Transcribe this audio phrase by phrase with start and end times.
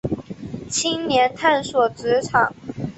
[0.67, 2.55] 青年探索职场